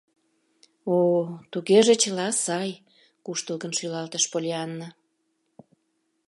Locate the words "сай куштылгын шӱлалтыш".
2.43-4.23